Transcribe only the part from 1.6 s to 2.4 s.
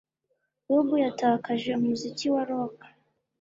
umuziki